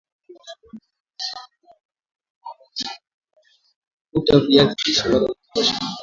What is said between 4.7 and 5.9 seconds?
lishe baada ya kuviosha